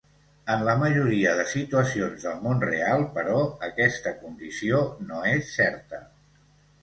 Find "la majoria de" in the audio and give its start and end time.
0.67-1.43